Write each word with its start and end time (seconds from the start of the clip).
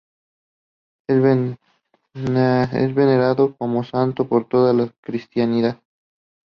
Es 1.07 1.21
venerado 2.15 3.55
como 3.55 3.83
santo 3.83 4.27
por 4.27 4.47
toda 4.49 4.73
la 4.73 4.91
cristiandad. 4.99 5.77